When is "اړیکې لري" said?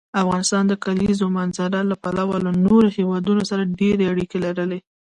4.13-4.79